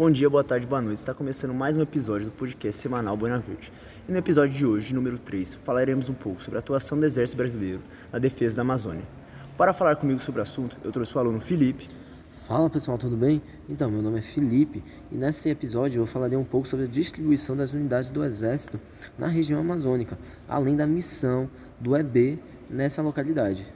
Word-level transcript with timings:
Bom 0.00 0.10
dia, 0.10 0.30
boa 0.30 0.42
tarde, 0.42 0.66
boa 0.66 0.80
noite. 0.80 0.96
Está 0.96 1.12
começando 1.12 1.52
mais 1.52 1.76
um 1.76 1.82
episódio 1.82 2.28
do 2.28 2.32
podcast 2.32 2.80
semanal 2.80 3.18
Buena 3.18 3.38
Verde. 3.38 3.70
E 4.08 4.10
no 4.10 4.16
episódio 4.16 4.56
de 4.56 4.64
hoje, 4.64 4.94
número 4.94 5.18
3, 5.18 5.56
falaremos 5.62 6.08
um 6.08 6.14
pouco 6.14 6.40
sobre 6.40 6.56
a 6.56 6.60
atuação 6.60 6.98
do 6.98 7.04
Exército 7.04 7.36
Brasileiro 7.36 7.82
na 8.10 8.18
defesa 8.18 8.56
da 8.56 8.62
Amazônia. 8.62 9.02
Para 9.58 9.74
falar 9.74 9.96
comigo 9.96 10.18
sobre 10.18 10.40
o 10.40 10.42
assunto, 10.42 10.74
eu 10.82 10.90
trouxe 10.90 11.14
o 11.14 11.20
aluno 11.20 11.38
Felipe. 11.38 11.86
Fala 12.46 12.70
pessoal, 12.70 12.96
tudo 12.96 13.14
bem? 13.14 13.42
Então, 13.68 13.90
meu 13.90 14.00
nome 14.00 14.20
é 14.20 14.22
Felipe 14.22 14.82
e 15.12 15.18
nesse 15.18 15.50
episódio 15.50 16.00
eu 16.00 16.06
falarei 16.06 16.38
um 16.38 16.44
pouco 16.44 16.66
sobre 16.66 16.86
a 16.86 16.88
distribuição 16.88 17.54
das 17.54 17.74
unidades 17.74 18.10
do 18.10 18.24
Exército 18.24 18.80
na 19.18 19.26
região 19.26 19.60
amazônica, 19.60 20.18
além 20.48 20.76
da 20.76 20.86
missão 20.86 21.46
do 21.78 21.94
EB 21.94 22.38
nessa 22.70 23.02
localidade. 23.02 23.66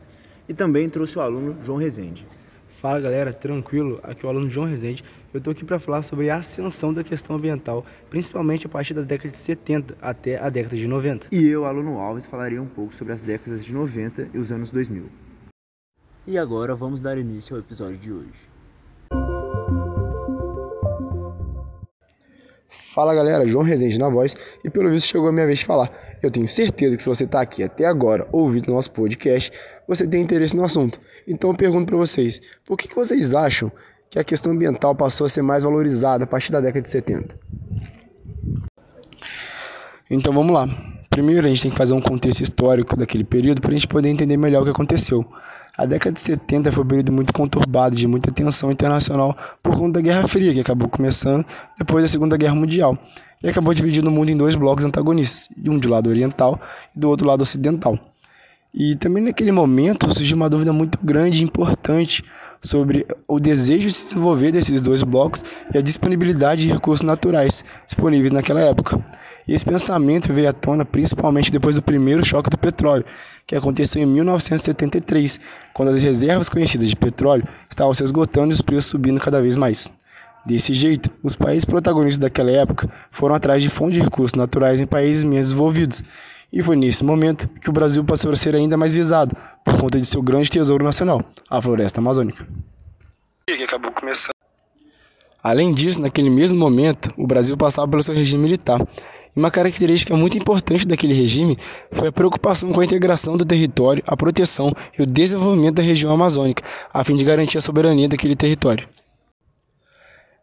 E 0.49 0.55
também 0.55 0.89
trouxe 0.89 1.19
o 1.19 1.21
aluno 1.21 1.59
João 1.63 1.77
Rezende. 1.77 2.27
Fala 2.85 3.01
galera, 3.01 3.33
tranquilo? 3.33 3.99
Aqui 4.03 4.27
é 4.27 4.29
o 4.29 4.31
aluno 4.31 4.51
João 4.51 4.67
Rezende. 4.67 5.03
Eu 5.33 5.39
estou 5.39 5.53
aqui 5.53 5.65
para 5.65 5.79
falar 5.79 6.03
sobre 6.03 6.29
a 6.29 6.37
ascensão 6.37 6.93
da 6.93 7.03
questão 7.03 7.35
ambiental, 7.35 7.83
principalmente 8.11 8.67
a 8.67 8.69
partir 8.69 8.93
da 8.93 9.01
década 9.01 9.31
de 9.31 9.39
70 9.39 9.97
até 10.03 10.39
a 10.39 10.51
década 10.51 10.77
de 10.77 10.87
90. 10.87 11.29
E 11.33 11.47
eu, 11.47 11.65
aluno 11.65 11.99
Alves, 11.99 12.27
falaria 12.27 12.61
um 12.61 12.67
pouco 12.67 12.95
sobre 12.95 13.15
as 13.15 13.23
décadas 13.23 13.65
de 13.65 13.73
90 13.73 14.29
e 14.35 14.39
os 14.39 14.53
anos 14.53 14.71
2000. 14.71 15.07
E 16.27 16.37
agora 16.37 16.75
vamos 16.75 17.01
dar 17.01 17.17
início 17.17 17.57
ao 17.57 17.63
episódio 17.63 17.97
de 17.97 18.13
hoje. 18.13 18.54
Fala 22.95 23.13
galera, 23.13 23.45
João 23.45 23.65
Rezende 23.65 23.99
na 23.99 24.09
voz 24.09 24.37
e 24.63 24.71
pelo 24.71 24.89
visto 24.89 25.09
chegou 25.09 25.29
a 25.29 25.33
minha 25.33 25.47
vez 25.47 25.59
de 25.59 25.65
falar. 25.65 25.91
Eu 26.23 26.31
tenho 26.31 26.47
certeza 26.47 26.97
que 26.97 27.03
se 27.03 27.09
você 27.09 27.25
está 27.25 27.41
aqui 27.41 27.61
até 27.61 27.87
agora 27.87 28.29
ouvindo 28.31 28.73
nosso 28.73 28.93
podcast, 28.93 29.51
você 29.89 30.07
tem 30.07 30.23
interesse 30.23 30.55
no 30.55 30.63
assunto. 30.63 31.01
Então 31.27 31.51
eu 31.51 31.57
pergunto 31.57 31.87
para 31.87 31.97
vocês, 31.97 32.41
por 32.65 32.79
que, 32.79 32.87
que 32.87 32.95
vocês 32.95 33.35
acham 33.35 33.73
que 34.09 34.17
a 34.17 34.23
questão 34.23 34.53
ambiental 34.53 34.95
passou 34.95 35.25
a 35.25 35.29
ser 35.29 35.43
mais 35.43 35.65
valorizada 35.65 36.23
a 36.23 36.27
partir 36.27 36.53
da 36.53 36.61
década 36.61 36.83
de 36.83 36.91
70? 36.91 37.37
Então 40.09 40.33
vamos 40.33 40.55
lá. 40.55 40.69
Primeiro 41.11 41.47
a 41.47 41.49
gente 41.49 41.63
tem 41.63 41.71
que 41.73 41.77
fazer 41.77 41.95
um 41.95 42.01
contexto 42.01 42.43
histórico 42.43 42.97
daquele 42.97 43.25
período 43.25 43.61
para 43.61 43.71
a 43.71 43.75
gente 43.75 43.89
poder 43.89 44.09
entender 44.09 44.37
melhor 44.37 44.63
o 44.63 44.67
que 44.67 44.71
aconteceu. 44.71 45.27
A 45.77 45.87
década 45.87 46.15
de 46.15 46.21
70 46.21 46.71
foi 46.71 46.85
um 46.85 46.87
período 46.87 47.11
muito 47.11 47.33
conturbado, 47.33 47.97
de 47.97 48.07
muita 48.07 48.31
tensão 48.31 48.71
internacional 48.71 49.37
por 49.61 49.77
conta 49.77 49.95
da 49.95 50.01
Guerra 50.01 50.29
Fria, 50.29 50.55
que 50.55 50.61
acabou 50.61 50.89
começando 50.89 51.45
depois 51.77 52.05
da 52.05 52.09
Segunda 52.09 52.37
Guerra 52.37 52.55
Mundial, 52.55 52.97
e 53.43 53.49
acabou 53.49 53.75
dividindo 53.75 54.09
o 54.09 54.13
mundo 54.13 54.31
em 54.31 54.37
dois 54.37 54.55
blocos 54.55 54.85
antagonistas, 54.85 55.49
um 55.67 55.77
de 55.77 55.89
lado 55.89 56.09
oriental 56.09 56.61
e 56.95 57.01
do 57.01 57.11
outro 57.11 57.27
lado 57.27 57.43
ocidental. 57.43 57.99
E 58.73 58.95
também 58.95 59.25
naquele 59.25 59.51
momento 59.51 60.13
surgiu 60.15 60.37
uma 60.37 60.49
dúvida 60.49 60.73
muito 60.73 60.97
grande 61.03 61.41
e 61.41 61.45
importante 61.45 62.25
sobre 62.63 63.05
o 63.27 63.41
desejo 63.41 63.89
de 63.89 63.95
se 63.95 64.09
desenvolver 64.09 64.53
desses 64.53 64.81
dois 64.81 65.03
blocos 65.03 65.43
e 65.75 65.79
a 65.79 65.83
disponibilidade 65.83 66.63
de 66.63 66.73
recursos 66.73 67.05
naturais 67.05 67.65
disponíveis 67.85 68.31
naquela 68.31 68.61
época. 68.61 69.05
E 69.47 69.53
esse 69.53 69.65
pensamento 69.65 70.33
veio 70.33 70.49
à 70.49 70.53
tona 70.53 70.85
principalmente 70.85 71.53
depois 71.53 71.77
do 71.77 71.83
primeiro 71.83 72.25
choque 72.25 72.49
do 72.49 72.57
petróleo, 72.57 73.05
que 73.47 73.55
aconteceu 73.55 74.03
em 74.03 74.07
1973, 74.07 75.39
quando 75.75 75.91
as 75.91 76.03
reservas 76.03 76.49
conhecidas 76.49 76.89
de 76.89 76.97
petróleo 76.97 77.47
estavam 77.69 77.93
se 77.93 78.03
esgotando 78.03 78.53
e 78.53 78.55
os 78.55 78.63
preços 78.63 78.91
subindo 78.91 79.21
cada 79.21 79.43
vez 79.43 79.55
mais. 79.55 79.91
Desse 80.47 80.75
jeito, 80.75 81.11
os 81.23 81.35
países 81.35 81.65
protagonistas 81.65 82.19
daquela 82.19 82.51
época 82.51 82.91
foram 83.11 83.35
atrás 83.35 83.63
de 83.63 83.69
fontes 83.69 83.99
de 83.99 84.05
recursos 84.05 84.35
naturais 84.35 84.81
em 84.81 84.87
países 84.87 85.25
menos 85.25 85.47
desenvolvidos, 85.47 86.03
e 86.53 86.63
foi 86.63 86.77
nesse 86.77 87.05
momento 87.05 87.49
que 87.61 87.69
o 87.69 87.73
Brasil 87.73 88.05
passou 88.05 88.33
a 88.33 88.37
ser 88.37 88.55
ainda 88.55 88.77
mais 88.77 88.95
visado, 88.95 89.37
por 89.65 89.77
conta 89.79 89.99
de 89.99 90.07
seu 90.07 90.23
grande 90.23 90.51
tesouro 90.51 90.85
nacional, 90.85 91.23
a 91.51 91.61
floresta 91.61 92.01
amazônica. 92.01 92.47
Que 93.47 93.63
acabou 93.63 93.91
começando. 93.93 94.35
Além 95.43 95.75
disso, 95.75 96.01
naquele 96.01 96.31
mesmo 96.31 96.59
momento, 96.59 97.13
o 97.19 97.27
Brasil 97.27 97.57
passava 97.57 97.89
pelo 97.89 98.03
seu 98.03 98.15
regime 98.15 98.43
militar, 98.43 98.81
uma 99.37 99.51
característica 99.51 100.17
muito 100.17 100.39
importante 100.39 100.87
daquele 100.87 101.13
regime 101.13 101.59
foi 101.93 102.09
a 102.09 102.13
preocupação 102.13 102.73
com 102.73 102.81
a 102.81 102.85
integração 102.85 103.37
do 103.37 103.45
território, 103.45 104.03
a 104.07 104.17
proteção 104.17 104.73
e 104.99 105.03
o 105.03 105.07
desenvolvimento 105.07 105.75
da 105.75 105.83
região 105.83 106.13
amazônica, 106.13 106.63
a 106.93 107.03
fim 107.03 107.17
de 107.17 107.25
garantir 107.25 107.59
a 107.59 107.61
soberania 107.61 108.09
daquele 108.09 108.37
território. 108.37 108.89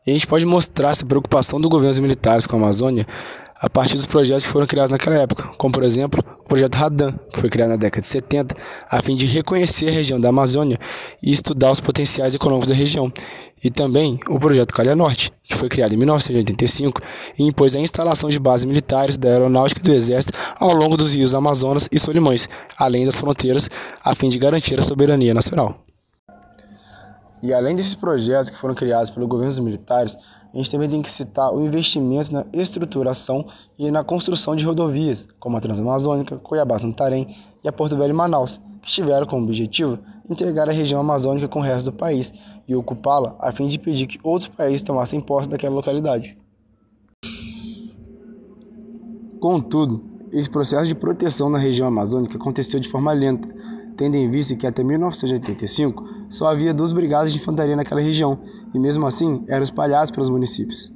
E 0.06 0.12
a 0.12 0.14
gente 0.14 0.28
pode 0.28 0.46
mostrar 0.46 0.92
essa 0.92 1.06
preocupação 1.06 1.62
dos 1.62 1.70
governos 1.70 2.00
militares 2.00 2.48
com 2.48 2.56
a 2.56 2.60
Amazônia 2.60 3.08
a 3.56 3.70
partir 3.70 3.94
dos 3.94 4.08
projetos 4.08 4.46
que 4.46 4.52
foram 4.52 4.66
criados 4.66 4.90
naquela 4.90 5.18
época, 5.18 5.52
como 5.56 5.72
por 5.72 5.84
exemplo 5.84 6.24
o 6.40 6.48
projeto 6.48 6.74
Radan, 6.74 7.14
que 7.32 7.40
foi 7.40 7.50
criado 7.50 7.70
na 7.70 7.76
década 7.76 8.02
de 8.02 8.08
70, 8.08 8.56
a 8.90 9.02
fim 9.04 9.16
de 9.16 9.28
reconhecer 9.28 9.88
a 9.88 9.92
região 9.92 10.20
da 10.20 10.30
Amazônia 10.30 10.80
e 11.22 11.32
estudar 11.32 11.72
os 11.72 11.80
potenciais 11.80 12.34
econômicos 12.34 12.68
da 12.68 12.74
região, 12.74 13.14
e 13.64 13.70
também 13.70 14.20
o 14.28 14.40
projeto 14.40 14.74
Calha 14.74 14.96
Norte, 14.96 15.32
que 15.44 15.56
foi 15.56 15.70
criado 15.70 15.94
em 15.94 15.98
1985 15.98 17.02
e 17.38 17.44
impôs 17.44 17.76
a 17.76 17.80
instalação 17.80 18.30
de 18.30 18.40
bases 18.40 18.66
militares 18.66 19.18
da 19.18 19.30
aeronáutica 19.30 19.82
e 19.82 19.84
do 19.84 19.92
exército 19.92 20.38
ao 20.60 20.74
longo 20.74 20.98
dos 20.98 21.14
rios 21.14 21.36
Amazonas 21.36 21.88
e 21.92 22.00
Solimões, 22.00 22.48
além 22.78 23.06
das 23.06 23.16
fronteiras, 23.16 23.70
a 24.04 24.16
fim 24.16 24.30
de 24.30 24.40
garantir 24.40 24.80
a 24.80 24.84
soberania 24.84 25.34
nacional. 25.34 25.84
E 27.44 27.54
além 27.54 27.76
desses 27.76 27.96
projetos 27.96 28.52
que 28.52 28.58
foram 28.58 28.76
criados 28.76 29.10
pelos 29.10 29.28
governos 29.28 29.58
militares, 29.58 30.16
a 30.54 30.58
gente 30.58 30.70
também 30.70 30.90
tem 30.90 31.02
que 31.02 31.10
citar 31.10 31.52
o 31.52 31.66
investimento 31.66 32.32
na 32.32 32.46
estruturação 32.54 33.48
e 33.80 33.90
na 33.90 34.04
construção 34.04 34.56
de 34.56 34.64
rodovias, 34.64 35.28
como 35.40 35.58
a 35.58 35.62
Transamazônica, 35.62 36.38
Cuiabá-Santarém 36.38 37.36
e 37.64 37.68
a 37.68 37.72
Porto 37.72 37.98
Velho 37.98 38.14
Manaus, 38.14 38.60
que 38.82 38.92
tiveram 38.92 39.26
como 39.26 39.46
objetivo 39.46 39.98
entregar 40.34 40.70
a 40.70 40.74
região 40.74 41.00
amazônica 41.00 41.48
com 41.48 41.60
o 41.60 41.64
resto 41.64 41.92
do 41.92 41.98
país 41.98 42.34
e 42.68 42.76
ocupá-la 42.76 43.36
a 43.40 43.52
fim 43.52 43.68
de 43.68 43.76
impedir 43.78 44.08
que 44.08 44.20
outros 44.24 44.50
países 44.50 44.82
tomassem 44.82 45.20
posse 45.22 45.50
daquela 45.50 45.76
localidade. 45.76 46.38
Contudo, 49.40 50.04
esse 50.32 50.50
processo 50.50 50.86
de 50.86 50.96
proteção 50.96 51.50
na 51.50 51.58
região 51.58 51.88
amazônica 51.88 52.38
aconteceu 52.38 52.80
de 52.80 52.88
forma 52.88 53.12
lenta, 53.12 53.50
tendo 53.98 54.16
em 54.16 54.30
vista 54.30 54.56
que 54.56 54.66
até 54.66 54.84
1985 54.84 56.04
só 56.30 56.48
havia 56.48 56.74
duas 56.74 56.92
brigadas 56.94 57.32
de 57.32 57.38
infantaria 57.38 57.76
naquela 57.76 58.02
região, 58.02 58.40
e 58.74 58.80
mesmo 58.80 59.06
assim 59.06 59.44
eram 59.48 59.64
espalhadas 59.64 60.12
pelos 60.12 60.30
municípios. 60.30 60.92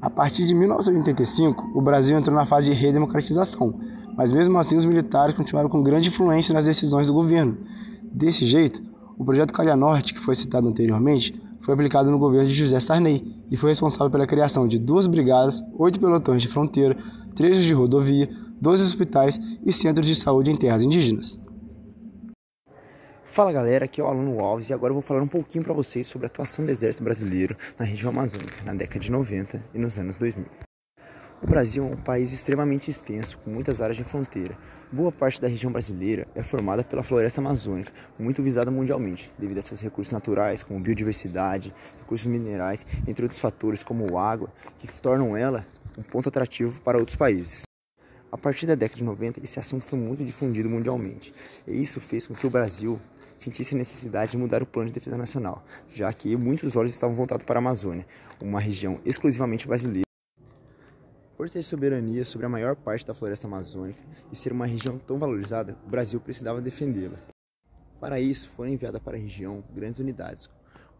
A 0.00 0.08
partir 0.08 0.46
de 0.46 0.54
1985, 0.54 1.72
o 1.74 1.82
Brasil 1.82 2.16
entrou 2.16 2.34
na 2.34 2.46
fase 2.46 2.66
de 2.66 2.72
redemocratização, 2.72 3.74
mas 4.16 4.32
mesmo 4.32 4.56
assim 4.56 4.76
os 4.76 4.84
militares 4.86 5.34
continuaram 5.34 5.68
com 5.68 5.82
grande 5.82 6.08
influência 6.08 6.54
nas 6.54 6.64
decisões 6.64 7.08
do 7.08 7.12
governo. 7.12 7.58
Desse 8.12 8.44
jeito, 8.44 8.82
o 9.16 9.24
projeto 9.24 9.52
Calha 9.52 9.76
Norte, 9.76 10.14
que 10.14 10.20
foi 10.20 10.34
citado 10.34 10.68
anteriormente, 10.68 11.40
foi 11.60 11.74
aplicado 11.74 12.10
no 12.10 12.18
governo 12.18 12.48
de 12.48 12.54
José 12.54 12.80
Sarney 12.80 13.36
e 13.50 13.56
foi 13.56 13.70
responsável 13.70 14.10
pela 14.10 14.26
criação 14.26 14.66
de 14.66 14.78
duas 14.78 15.06
brigadas, 15.06 15.62
oito 15.74 16.00
pelotões 16.00 16.42
de 16.42 16.48
fronteira, 16.48 16.96
trechos 17.34 17.64
de 17.64 17.72
rodovia, 17.72 18.28
12 18.60 18.82
hospitais 18.82 19.38
e 19.64 19.72
centros 19.72 20.06
de 20.06 20.14
saúde 20.14 20.50
em 20.50 20.56
terras 20.56 20.82
indígenas. 20.82 21.38
Fala 23.24 23.52
galera, 23.52 23.84
aqui 23.84 24.00
é 24.00 24.04
o 24.04 24.08
aluno 24.08 24.40
Alves 24.40 24.70
e 24.70 24.74
agora 24.74 24.90
eu 24.90 24.94
vou 24.94 25.02
falar 25.02 25.22
um 25.22 25.28
pouquinho 25.28 25.62
para 25.62 25.72
vocês 25.72 26.06
sobre 26.06 26.26
a 26.26 26.28
atuação 26.28 26.64
do 26.64 26.70
Exército 26.70 27.04
Brasileiro 27.04 27.56
na 27.78 27.84
região 27.84 28.10
amazônica 28.10 28.64
na 28.64 28.74
década 28.74 28.98
de 28.98 29.10
90 29.10 29.62
e 29.72 29.78
nos 29.78 29.96
anos 29.98 30.16
2000. 30.16 30.69
O 31.42 31.46
Brasil 31.46 31.82
é 31.82 31.86
um 31.86 31.96
país 31.96 32.34
extremamente 32.34 32.90
extenso, 32.90 33.38
com 33.38 33.50
muitas 33.50 33.80
áreas 33.80 33.96
de 33.96 34.04
fronteira. 34.04 34.58
Boa 34.92 35.10
parte 35.10 35.40
da 35.40 35.48
região 35.48 35.72
brasileira 35.72 36.26
é 36.34 36.42
formada 36.42 36.84
pela 36.84 37.02
floresta 37.02 37.40
amazônica, 37.40 37.90
muito 38.18 38.42
visada 38.42 38.70
mundialmente, 38.70 39.32
devido 39.38 39.56
a 39.56 39.62
seus 39.62 39.80
recursos 39.80 40.12
naturais, 40.12 40.62
como 40.62 40.78
biodiversidade, 40.78 41.72
recursos 41.98 42.26
minerais, 42.26 42.84
entre 43.08 43.24
outros 43.24 43.40
fatores 43.40 43.82
como 43.82 44.18
água, 44.18 44.52
que 44.76 44.86
tornam 45.00 45.34
ela 45.34 45.66
um 45.96 46.02
ponto 46.02 46.28
atrativo 46.28 46.78
para 46.82 46.98
outros 46.98 47.16
países. 47.16 47.62
A 48.30 48.36
partir 48.36 48.66
da 48.66 48.74
década 48.74 48.98
de 48.98 49.04
90, 49.04 49.40
esse 49.42 49.58
assunto 49.58 49.82
foi 49.82 49.98
muito 49.98 50.22
difundido 50.22 50.68
mundialmente, 50.68 51.32
e 51.66 51.80
isso 51.80 52.02
fez 52.02 52.26
com 52.26 52.34
que 52.34 52.46
o 52.46 52.50
Brasil 52.50 53.00
sentisse 53.38 53.74
a 53.74 53.78
necessidade 53.78 54.32
de 54.32 54.36
mudar 54.36 54.62
o 54.62 54.66
plano 54.66 54.88
de 54.88 54.94
defesa 54.94 55.16
nacional, 55.16 55.64
já 55.88 56.12
que 56.12 56.36
muitos 56.36 56.76
olhos 56.76 56.92
estavam 56.92 57.16
voltados 57.16 57.46
para 57.46 57.58
a 57.58 57.62
Amazônia, 57.62 58.06
uma 58.42 58.60
região 58.60 59.00
exclusivamente 59.06 59.66
brasileira. 59.66 60.09
Por 61.40 61.48
ter 61.48 61.62
soberania 61.62 62.22
sobre 62.22 62.44
a 62.44 62.50
maior 62.50 62.76
parte 62.76 63.06
da 63.06 63.14
floresta 63.14 63.46
amazônica 63.46 64.02
e 64.30 64.36
ser 64.36 64.52
uma 64.52 64.66
região 64.66 64.98
tão 64.98 65.18
valorizada, 65.18 65.74
o 65.86 65.88
Brasil 65.88 66.20
precisava 66.20 66.60
defendê-la. 66.60 67.16
Para 67.98 68.20
isso, 68.20 68.50
foram 68.50 68.70
enviadas 68.70 69.00
para 69.00 69.16
a 69.16 69.18
região 69.18 69.64
grandes 69.74 70.00
unidades, 70.00 70.50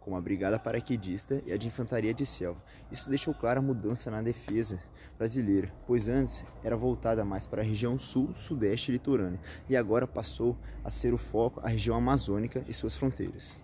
como 0.00 0.16
a 0.16 0.20
Brigada 0.22 0.58
Paraquedista 0.58 1.42
e 1.44 1.52
a 1.52 1.58
de 1.58 1.66
Infantaria 1.66 2.14
de 2.14 2.24
Selva. 2.24 2.58
Isso 2.90 3.10
deixou 3.10 3.34
clara 3.34 3.58
a 3.58 3.62
mudança 3.62 4.10
na 4.10 4.22
defesa 4.22 4.80
brasileira, 5.18 5.70
pois 5.86 6.08
antes 6.08 6.42
era 6.64 6.74
voltada 6.74 7.22
mais 7.22 7.46
para 7.46 7.60
a 7.60 7.64
região 7.64 7.98
sul, 7.98 8.32
sudeste 8.32 8.90
e 8.90 8.92
litorânea, 8.92 9.38
e 9.68 9.76
agora 9.76 10.06
passou 10.06 10.56
a 10.82 10.90
ser 10.90 11.12
o 11.12 11.18
foco 11.18 11.60
a 11.62 11.68
região 11.68 11.94
amazônica 11.94 12.64
e 12.66 12.72
suas 12.72 12.96
fronteiras. 12.96 13.60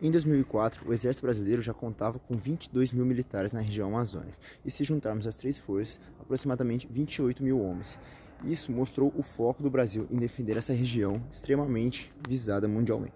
Em 0.00 0.10
2004, 0.10 0.86
o 0.86 0.92
Exército 0.92 1.24
Brasileiro 1.24 1.62
já 1.62 1.72
contava 1.72 2.18
com 2.18 2.36
22 2.36 2.92
mil 2.92 3.06
militares 3.06 3.50
na 3.50 3.60
região 3.60 3.88
amazônica, 3.88 4.36
e 4.62 4.70
se 4.70 4.84
juntarmos 4.84 5.26
as 5.26 5.36
três 5.36 5.56
forças, 5.56 5.98
aproximadamente 6.20 6.86
28 6.90 7.42
mil 7.42 7.58
homens. 7.58 7.98
Isso 8.44 8.70
mostrou 8.70 9.10
o 9.16 9.22
foco 9.22 9.62
do 9.62 9.70
Brasil 9.70 10.06
em 10.10 10.18
defender 10.18 10.58
essa 10.58 10.74
região 10.74 11.22
extremamente 11.30 12.12
visada 12.28 12.68
mundialmente. 12.68 13.14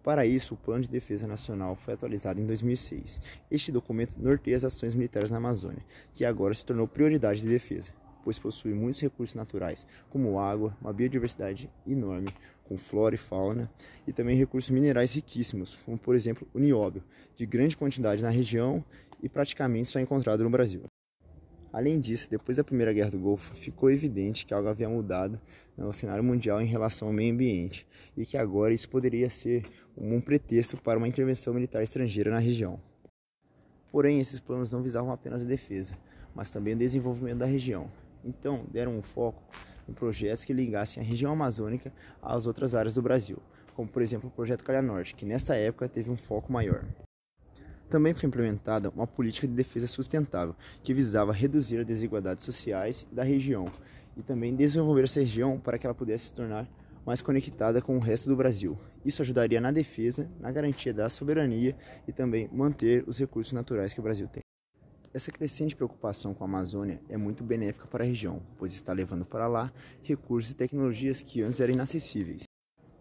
Para 0.00 0.24
isso, 0.24 0.54
o 0.54 0.56
Plano 0.56 0.84
de 0.84 0.88
Defesa 0.88 1.26
Nacional 1.26 1.74
foi 1.74 1.94
atualizado 1.94 2.40
em 2.40 2.46
2006. 2.46 3.20
Este 3.50 3.72
documento 3.72 4.14
norteia 4.16 4.56
as 4.56 4.64
ações 4.64 4.94
militares 4.94 5.32
na 5.32 5.38
Amazônia, 5.38 5.84
que 6.14 6.24
agora 6.24 6.54
se 6.54 6.64
tornou 6.64 6.86
prioridade 6.86 7.40
de 7.40 7.48
defesa, 7.48 7.90
pois 8.22 8.38
possui 8.38 8.74
muitos 8.74 9.00
recursos 9.00 9.34
naturais, 9.34 9.86
como 10.08 10.38
água, 10.38 10.76
uma 10.80 10.92
biodiversidade 10.92 11.70
enorme, 11.86 12.28
com 12.64 12.76
flora 12.76 13.14
e 13.14 13.18
fauna, 13.18 13.70
e 14.06 14.12
também 14.12 14.36
recursos 14.36 14.70
minerais 14.70 15.12
riquíssimos, 15.14 15.76
como 15.84 15.98
por 15.98 16.14
exemplo 16.14 16.46
o 16.54 16.58
nióbio, 16.58 17.02
de 17.36 17.44
grande 17.44 17.76
quantidade 17.76 18.22
na 18.22 18.30
região 18.30 18.84
e 19.22 19.28
praticamente 19.28 19.88
só 19.88 19.98
encontrado 19.98 20.44
no 20.44 20.50
Brasil. 20.50 20.82
Além 21.72 22.00
disso, 22.00 22.28
depois 22.28 22.56
da 22.56 22.64
Primeira 22.64 22.92
Guerra 22.92 23.10
do 23.10 23.18
Golfo, 23.18 23.54
ficou 23.54 23.90
evidente 23.90 24.44
que 24.44 24.52
algo 24.52 24.68
havia 24.68 24.88
mudado 24.88 25.40
no 25.76 25.92
cenário 25.92 26.24
mundial 26.24 26.60
em 26.60 26.66
relação 26.66 27.06
ao 27.08 27.14
meio 27.14 27.32
ambiente 27.32 27.86
e 28.16 28.26
que 28.26 28.36
agora 28.36 28.74
isso 28.74 28.88
poderia 28.88 29.30
ser 29.30 29.64
um 29.96 30.20
pretexto 30.20 30.80
para 30.80 30.98
uma 30.98 31.06
intervenção 31.06 31.54
militar 31.54 31.82
estrangeira 31.82 32.30
na 32.30 32.40
região. 32.40 32.80
Porém, 33.92 34.20
esses 34.20 34.40
planos 34.40 34.72
não 34.72 34.82
visavam 34.82 35.12
apenas 35.12 35.42
a 35.42 35.44
defesa, 35.44 35.96
mas 36.34 36.50
também 36.50 36.74
o 36.74 36.78
desenvolvimento 36.78 37.38
da 37.38 37.46
região. 37.46 37.90
Então, 38.24 38.64
deram 38.70 38.96
um 38.96 39.02
foco 39.02 39.42
em 39.88 39.92
projetos 39.92 40.44
que 40.44 40.52
ligassem 40.52 41.02
a 41.02 41.06
região 41.06 41.32
amazônica 41.32 41.92
às 42.22 42.46
outras 42.46 42.74
áreas 42.74 42.94
do 42.94 43.02
Brasil, 43.02 43.38
como 43.74 43.88
por 43.88 44.02
exemplo 44.02 44.28
o 44.28 44.32
Projeto 44.32 44.64
Calha 44.64 44.82
Norte, 44.82 45.14
que 45.14 45.24
nesta 45.24 45.54
época 45.54 45.88
teve 45.88 46.10
um 46.10 46.16
foco 46.16 46.52
maior. 46.52 46.84
Também 47.88 48.14
foi 48.14 48.28
implementada 48.28 48.90
uma 48.90 49.06
política 49.06 49.48
de 49.48 49.52
defesa 49.52 49.88
sustentável, 49.88 50.54
que 50.82 50.94
visava 50.94 51.32
reduzir 51.32 51.78
as 51.78 51.86
desigualdades 51.86 52.44
sociais 52.44 53.06
da 53.10 53.24
região 53.24 53.66
e 54.16 54.22
também 54.22 54.54
desenvolver 54.54 55.04
essa 55.04 55.18
região 55.18 55.58
para 55.58 55.76
que 55.76 55.86
ela 55.86 55.94
pudesse 55.94 56.26
se 56.26 56.32
tornar 56.32 56.68
mais 57.04 57.20
conectada 57.20 57.82
com 57.82 57.96
o 57.96 58.00
resto 58.00 58.28
do 58.28 58.36
Brasil. 58.36 58.78
Isso 59.04 59.22
ajudaria 59.22 59.60
na 59.60 59.72
defesa, 59.72 60.30
na 60.38 60.52
garantia 60.52 60.94
da 60.94 61.08
soberania 61.08 61.74
e 62.06 62.12
também 62.12 62.48
manter 62.52 63.02
os 63.08 63.18
recursos 63.18 63.52
naturais 63.52 63.92
que 63.92 64.00
o 64.00 64.02
Brasil 64.02 64.28
tem. 64.28 64.42
Essa 65.12 65.32
crescente 65.32 65.74
preocupação 65.74 66.32
com 66.32 66.44
a 66.44 66.46
Amazônia 66.46 67.00
é 67.08 67.16
muito 67.16 67.42
benéfica 67.42 67.84
para 67.88 68.04
a 68.04 68.06
região, 68.06 68.40
pois 68.56 68.72
está 68.72 68.92
levando 68.92 69.24
para 69.24 69.48
lá 69.48 69.72
recursos 70.04 70.52
e 70.52 70.54
tecnologias 70.54 71.20
que 71.20 71.42
antes 71.42 71.58
eram 71.58 71.74
inacessíveis. 71.74 72.44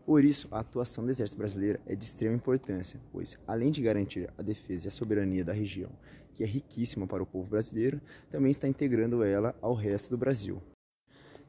Por 0.08 0.26
isso, 0.26 0.48
a 0.50 0.60
atuação 0.60 1.06
do 1.06 1.12
Exército 1.12 1.38
Brasileiro 1.38 1.80
é 1.86 1.94
de 1.94 2.04
extrema 2.04 2.36
importância, 2.36 3.00
pois, 3.12 3.38
além 3.46 3.70
de 3.70 3.84
garantir 3.84 4.28
a 4.40 4.42
defesa 4.42 4.88
e 4.88 4.90
a 4.90 4.92
soberania 4.92 5.46
da 5.46 5.54
região, 5.54 5.92
que 6.34 6.44
é 6.44 6.48
riquíssima 6.48 7.06
para 7.06 7.22
o 7.22 7.28
povo 7.28 7.48
brasileiro, 7.48 8.02
também 8.32 8.50
está 8.50 8.68
integrando 8.68 9.24
ela 9.24 9.56
ao 9.62 9.76
resto 9.76 10.10
do 10.10 10.18
Brasil. 10.18 10.60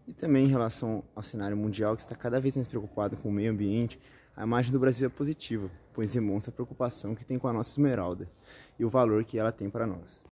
E 0.06 0.12
também 0.12 0.44
em 0.44 0.50
relação 0.50 1.02
ao 1.16 1.22
cenário 1.22 1.56
mundial, 1.56 1.96
que 1.96 2.02
está 2.02 2.14
cada 2.14 2.38
vez 2.38 2.54
mais 2.54 2.68
preocupado 2.68 3.16
com 3.16 3.30
o 3.30 3.32
meio 3.32 3.50
ambiente, 3.50 3.98
a 4.36 4.42
imagem 4.42 4.72
do 4.72 4.78
Brasil 4.78 5.06
é 5.06 5.10
positiva, 5.10 5.70
pois 5.94 6.12
demonstra 6.12 6.50
a 6.50 6.54
preocupação 6.54 7.14
que 7.14 7.24
tem 7.24 7.38
com 7.38 7.48
a 7.48 7.52
nossa 7.54 7.70
esmeralda 7.70 8.30
e 8.78 8.84
o 8.84 8.90
valor 8.90 9.24
que 9.24 9.38
ela 9.38 9.50
tem 9.50 9.70
para 9.70 9.86
nós. 9.86 10.28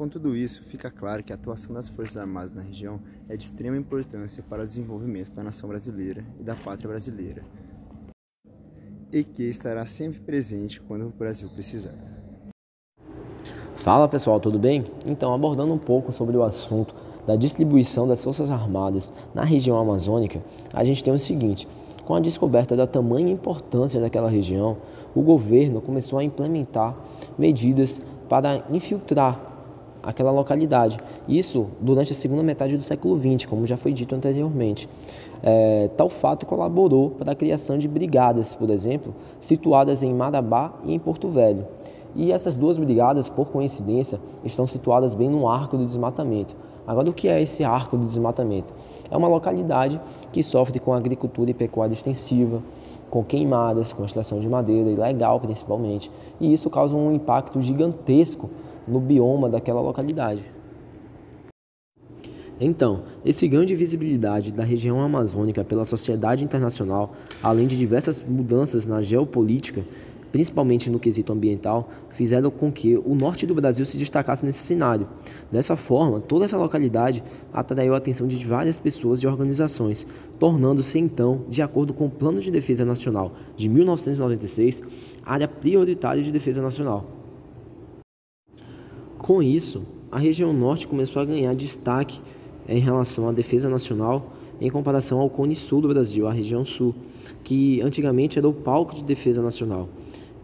Com 0.00 0.08
tudo 0.08 0.34
isso, 0.34 0.62
fica 0.64 0.90
claro 0.90 1.22
que 1.22 1.30
a 1.30 1.34
atuação 1.34 1.74
das 1.74 1.86
Forças 1.86 2.16
Armadas 2.16 2.52
na 2.52 2.62
região 2.62 3.02
é 3.28 3.36
de 3.36 3.44
extrema 3.44 3.76
importância 3.76 4.42
para 4.42 4.62
o 4.62 4.66
desenvolvimento 4.66 5.30
da 5.32 5.42
nação 5.42 5.68
brasileira 5.68 6.24
e 6.40 6.42
da 6.42 6.54
pátria 6.54 6.88
brasileira, 6.88 7.44
e 9.12 9.22
que 9.22 9.42
estará 9.42 9.84
sempre 9.84 10.18
presente 10.20 10.80
quando 10.80 11.06
o 11.06 11.10
Brasil 11.10 11.50
precisar. 11.50 11.94
Fala 13.74 14.08
pessoal, 14.08 14.40
tudo 14.40 14.58
bem? 14.58 14.86
Então, 15.04 15.34
abordando 15.34 15.74
um 15.74 15.78
pouco 15.78 16.10
sobre 16.12 16.34
o 16.34 16.42
assunto 16.42 16.94
da 17.26 17.36
distribuição 17.36 18.08
das 18.08 18.24
Forças 18.24 18.50
Armadas 18.50 19.12
na 19.34 19.44
região 19.44 19.78
amazônica, 19.78 20.42
a 20.72 20.82
gente 20.82 21.04
tem 21.04 21.12
o 21.12 21.18
seguinte: 21.18 21.68
com 22.06 22.14
a 22.14 22.20
descoberta 22.20 22.74
da 22.74 22.86
tamanha 22.86 23.30
importância 23.30 24.00
daquela 24.00 24.30
região, 24.30 24.78
o 25.14 25.20
governo 25.20 25.82
começou 25.82 26.18
a 26.18 26.24
implementar 26.24 26.96
medidas 27.38 28.00
para 28.30 28.62
infiltrar 28.70 29.40
aquela 30.00 30.30
localidade. 30.30 30.98
Isso 31.28 31.66
durante 31.80 32.12
a 32.12 32.14
segunda 32.14 32.44
metade 32.44 32.76
do 32.76 32.82
século 32.82 33.18
XX, 33.18 33.44
como 33.44 33.66
já 33.66 33.76
foi 33.76 33.92
dito 33.92 34.14
anteriormente. 34.14 34.88
É, 35.42 35.90
tal 35.96 36.08
fato 36.08 36.46
colaborou 36.46 37.10
para 37.10 37.32
a 37.32 37.34
criação 37.34 37.76
de 37.76 37.88
brigadas, 37.88 38.54
por 38.54 38.70
exemplo, 38.70 39.12
situadas 39.40 40.04
em 40.04 40.14
Marabá 40.14 40.72
e 40.84 40.94
em 40.94 40.98
Porto 40.98 41.26
Velho. 41.26 41.66
E 42.14 42.30
essas 42.30 42.56
duas 42.56 42.78
brigadas, 42.78 43.28
por 43.28 43.48
coincidência, 43.50 44.20
estão 44.44 44.64
situadas 44.64 45.12
bem 45.12 45.28
no 45.28 45.48
arco 45.48 45.76
do 45.76 45.84
desmatamento. 45.84 46.54
Agora, 46.86 47.10
o 47.10 47.12
que 47.12 47.28
é 47.28 47.42
esse 47.42 47.64
arco 47.64 47.96
do 47.96 48.06
desmatamento? 48.06 48.72
É 49.10 49.16
uma 49.16 49.28
localidade 49.28 50.00
que 50.32 50.42
sofre 50.42 50.78
com 50.78 50.94
agricultura 50.94 51.50
e 51.50 51.54
pecuária 51.54 51.92
extensiva, 51.92 52.62
com 53.10 53.24
queimadas, 53.24 53.92
com 53.92 54.04
extração 54.04 54.38
de 54.40 54.48
madeira 54.48 54.88
ilegal 54.88 55.40
principalmente, 55.40 56.10
e 56.40 56.52
isso 56.52 56.70
causa 56.70 56.94
um 56.94 57.12
impacto 57.12 57.60
gigantesco 57.60 58.48
no 58.86 59.00
bioma 59.00 59.48
daquela 59.48 59.80
localidade. 59.80 60.42
Então, 62.62 63.04
esse 63.24 63.48
ganho 63.48 63.64
de 63.64 63.74
visibilidade 63.74 64.52
da 64.52 64.62
região 64.62 65.00
amazônica 65.00 65.64
pela 65.64 65.86
sociedade 65.86 66.44
internacional, 66.44 67.14
além 67.42 67.66
de 67.66 67.76
diversas 67.76 68.22
mudanças 68.22 68.86
na 68.86 69.00
geopolítica, 69.00 69.82
principalmente 70.32 70.90
no 70.90 70.98
quesito 70.98 71.32
ambiental, 71.32 71.88
fizeram 72.10 72.50
com 72.50 72.70
que 72.70 72.96
o 72.96 73.14
norte 73.14 73.46
do 73.46 73.54
Brasil 73.54 73.84
se 73.84 73.96
destacasse 73.96 74.44
nesse 74.44 74.60
cenário. 74.60 75.08
Dessa 75.50 75.76
forma, 75.76 76.20
toda 76.20 76.44
essa 76.44 76.56
localidade 76.56 77.22
atraiu 77.52 77.94
a 77.94 77.98
atenção 77.98 78.26
de 78.26 78.44
várias 78.44 78.78
pessoas 78.78 79.20
e 79.20 79.26
organizações, 79.26 80.06
tornando-se 80.38 80.98
então, 80.98 81.44
de 81.48 81.62
acordo 81.62 81.92
com 81.92 82.06
o 82.06 82.10
Plano 82.10 82.40
de 82.40 82.50
Defesa 82.50 82.84
Nacional 82.84 83.32
de 83.56 83.68
1996, 83.68 84.82
área 85.24 85.48
prioritária 85.48 86.22
de 86.22 86.32
defesa 86.32 86.62
nacional. 86.62 87.06
Com 89.18 89.42
isso, 89.42 89.86
a 90.10 90.18
região 90.18 90.52
norte 90.52 90.88
começou 90.88 91.22
a 91.22 91.24
ganhar 91.24 91.54
destaque 91.54 92.20
em 92.68 92.80
relação 92.80 93.28
à 93.28 93.32
defesa 93.32 93.68
nacional 93.68 94.32
em 94.60 94.70
comparação 94.70 95.20
ao 95.20 95.30
Cone 95.30 95.54
Sul 95.54 95.80
do 95.80 95.88
Brasil, 95.88 96.28
a 96.28 96.32
região 96.32 96.64
sul, 96.64 96.94
que 97.42 97.80
antigamente 97.80 98.38
era 98.38 98.46
o 98.46 98.52
palco 98.52 98.94
de 98.94 99.02
defesa 99.02 99.42
nacional. 99.42 99.88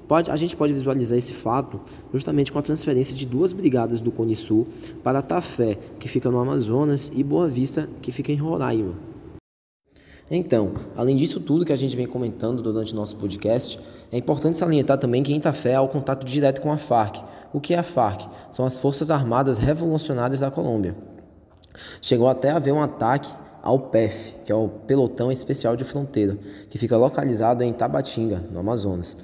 Pode, 0.09 0.31
a 0.31 0.37
gente 0.37 0.57
pode 0.57 0.73
visualizar 0.73 1.19
esse 1.19 1.33
fato 1.33 1.81
justamente 2.13 2.53
com 2.53 2.59
a 2.59 2.63
transferência 2.63 3.15
de 3.15 3.27
duas 3.27 3.53
brigadas 3.53 4.01
do 4.01 4.13
Cone 4.13 4.37
Sul 4.37 4.69
para 5.03 5.21
Tafé, 5.21 5.77
que 5.99 6.09
fica 6.09 6.31
no 6.31 6.39
Amazonas, 6.39 7.11
e 7.15 7.25
Boa 7.25 7.49
Vista, 7.49 7.89
que 8.01 8.13
fica 8.13 8.31
em 8.31 8.37
Roraima. 8.37 8.95
Então, 10.31 10.75
além 10.97 11.15
disso 11.15 11.41
tudo 11.41 11.65
que 11.65 11.73
a 11.73 11.77
gente 11.77 11.97
vem 11.97 12.07
comentando 12.07 12.63
durante 12.63 12.93
o 12.93 12.97
nosso 12.97 13.17
podcast, 13.17 13.79
é 14.11 14.19
importante 14.19 14.59
salientar 14.59 14.99
também 14.99 15.23
que 15.23 15.35
Itafé 15.35 15.75
há 15.75 15.83
o 15.83 15.89
contato 15.89 16.25
direto 16.25 16.61
com 16.61 16.73
a 16.73 16.77
FARC. 16.77 17.23
O 17.53 17.61
que 17.61 17.75
é 17.75 17.79
a 17.79 17.83
FARC? 17.83 18.29
São 18.51 18.65
as 18.65 18.77
Forças 18.77 19.11
Armadas 19.11 19.59
Revolucionárias 19.59 20.41
da 20.41 20.51
Colômbia. 20.51 20.97
Chegou 22.01 22.29
até 22.29 22.51
a 22.51 22.57
haver 22.57 22.73
um 22.73 22.83
ataque 22.83 23.33
ao 23.63 23.79
PEF, 23.79 24.35
que 24.45 24.53
é 24.53 24.55
o 24.55 24.69
Pelotão 24.69 25.31
Especial 25.31 25.77
de 25.77 25.85
Fronteira, 25.85 26.39
que 26.71 26.79
fica 26.79 26.97
localizado 26.97 27.63
em 27.63 27.73
Tabatinga, 27.73 28.43
no 28.51 28.61
Amazonas. 28.61 29.17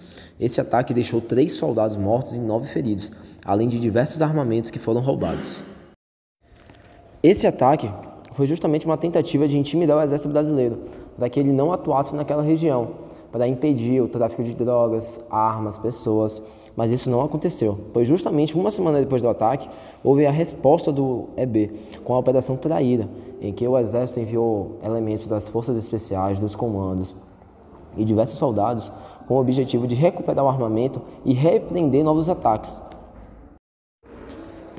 Esse 0.43 0.61
ataque 0.61 0.93
deixou 0.93 1.21
três 1.21 1.53
soldados 1.53 1.97
mortos 1.97 2.35
e 2.35 2.41
nove 2.41 2.67
feridos, 2.67 3.13
além 3.45 3.69
de 3.69 3.79
diversos 3.79 4.21
armamentos 4.21 4.73
que 4.73 4.79
foram 4.81 5.01
roubados. 5.01 5.63
Esse 7.23 7.47
ataque 7.47 7.89
foi 8.33 8.45
justamente 8.47 8.85
uma 8.85 8.97
tentativa 8.97 9.47
de 9.47 9.57
intimidar 9.57 9.97
o 9.97 10.03
exército 10.03 10.31
brasileiro, 10.31 10.81
para 11.17 11.31
que 11.31 11.39
ele 11.39 11.53
não 11.53 11.73
atuasse 11.73 12.17
naquela 12.17 12.43
região, 12.43 12.91
para 13.31 13.47
impedir 13.47 14.01
o 14.01 14.09
tráfico 14.09 14.43
de 14.43 14.53
drogas, 14.53 15.25
armas, 15.31 15.79
pessoas. 15.79 16.43
Mas 16.75 16.91
isso 16.91 17.09
não 17.09 17.21
aconteceu, 17.21 17.79
pois 17.93 18.09
justamente 18.09 18.57
uma 18.57 18.73
semana 18.73 18.99
depois 18.99 19.23
do 19.23 19.29
ataque, 19.29 19.69
houve 20.03 20.27
a 20.27 20.33
resposta 20.33 20.91
do 20.91 21.29
EB 21.37 21.71
com 22.03 22.17
a 22.17 22.19
Operação 22.19 22.57
Traíra, 22.57 23.09
em 23.41 23.53
que 23.53 23.69
o 23.69 23.79
exército 23.79 24.19
enviou 24.19 24.79
elementos 24.83 25.29
das 25.29 25.49
forças 25.49 25.77
especiais, 25.77 26.41
dos 26.41 26.57
comandos 26.57 27.15
e 27.97 28.05
diversos 28.05 28.39
soldados 28.39 28.91
com 29.33 29.39
o 29.39 29.41
objetivo 29.41 29.87
de 29.87 29.95
recuperar 29.95 30.45
o 30.45 30.49
armamento 30.49 31.01
e 31.25 31.33
repreender 31.33 32.05
novos 32.05 32.29
ataques. 32.29 32.83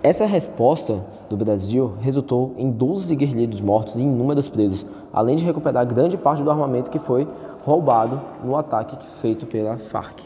Essa 0.03 0.27
resposta 0.27 1.03
do 1.27 1.35
Brasil 1.35 1.93
resultou 1.99 2.53
em 2.55 2.69
12 2.69 3.15
guerrilheiros 3.15 3.59
mortos 3.59 3.95
e 3.95 4.01
inúmeros 4.01 4.47
presos, 4.47 4.85
além 5.11 5.37
de 5.37 5.43
recuperar 5.43 5.87
grande 5.87 6.19
parte 6.19 6.43
do 6.43 6.51
armamento 6.51 6.91
que 6.91 6.99
foi 6.99 7.27
roubado 7.63 8.21
no 8.43 8.55
ataque 8.55 9.03
feito 9.21 9.47
pela 9.47 9.79
FARC. 9.79 10.21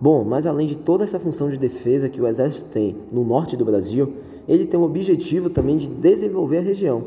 Bom, 0.00 0.22
mas 0.22 0.46
além 0.46 0.68
de 0.68 0.76
toda 0.76 1.02
essa 1.02 1.18
função 1.18 1.48
de 1.48 1.58
defesa 1.58 2.08
que 2.08 2.20
o 2.20 2.28
Exército 2.28 2.68
tem 2.68 2.96
no 3.12 3.24
norte 3.24 3.56
do 3.56 3.64
Brasil, 3.64 4.18
ele 4.46 4.66
tem 4.66 4.78
o 4.78 4.84
objetivo 4.84 5.50
também 5.50 5.78
de 5.78 5.88
desenvolver 5.88 6.58
a 6.58 6.62
região. 6.62 7.06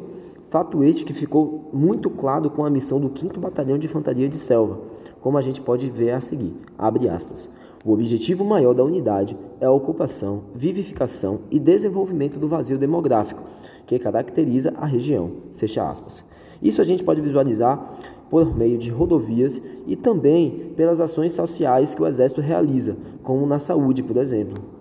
Fato 0.49 0.83
este 0.83 1.05
que 1.05 1.13
ficou 1.13 1.69
muito 1.71 2.09
claro 2.09 2.49
com 2.49 2.65
a 2.65 2.69
missão 2.69 2.99
do 2.99 3.09
5 3.17 3.39
Batalhão 3.39 3.77
de 3.77 3.85
Infantaria 3.85 4.27
de 4.27 4.35
Selva, 4.35 4.79
como 5.21 5.37
a 5.37 5.41
gente 5.41 5.61
pode 5.61 5.89
ver 5.89 6.11
a 6.11 6.21
seguir. 6.21 6.53
Abre 6.77 7.09
aspas. 7.09 7.49
O 7.85 7.93
objetivo 7.93 8.43
maior 8.43 8.73
da 8.73 8.83
unidade 8.83 9.37
é 9.61 9.65
a 9.65 9.71
ocupação, 9.71 10.43
vivificação 10.53 11.41
e 11.49 11.59
desenvolvimento 11.59 12.37
do 12.37 12.49
vazio 12.49 12.77
demográfico 12.77 13.43
que 13.85 13.97
caracteriza 13.97 14.73
a 14.75 14.85
região. 14.85 15.31
Fecha 15.53 15.89
aspas. 15.89 16.23
Isso 16.61 16.81
a 16.81 16.83
gente 16.83 17.03
pode 17.03 17.21
visualizar 17.21 17.93
por 18.29 18.55
meio 18.55 18.77
de 18.77 18.89
rodovias 18.89 19.61
e 19.87 19.95
também 19.95 20.73
pelas 20.75 20.99
ações 20.99 21.33
sociais 21.33 21.95
que 21.95 22.01
o 22.01 22.07
Exército 22.07 22.41
realiza, 22.41 22.97
como 23.23 23.45
na 23.45 23.59
saúde, 23.59 24.03
por 24.03 24.17
exemplo. 24.17 24.78